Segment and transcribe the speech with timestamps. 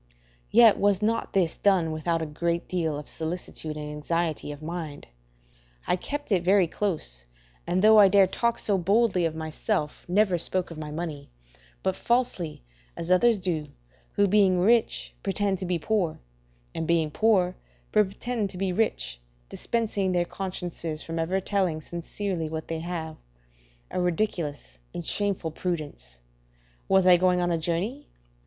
[0.49, 5.05] Yet was not this done without a great deal of solicitude and anxiety of mind;
[5.85, 7.27] I kept it very close,
[7.67, 11.29] and though I dare talk so boldly of myself, never spoke of my money,
[11.83, 12.63] but falsely,
[12.97, 13.67] as others do,
[14.13, 16.19] who being rich, pretend to be poor,
[16.73, 17.55] and being poor,
[17.91, 23.17] pretend to be rich, dispensing their consciences from ever telling sincerely what they have:
[23.91, 26.21] a ridiculous and shameful prudence.
[26.87, 28.07] Was I going a journey?